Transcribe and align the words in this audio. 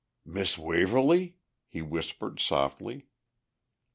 "Miss 0.25 0.57
Waverly?" 0.57 1.35
he 1.67 1.83
whispered 1.83 2.39
softly. 2.39 3.05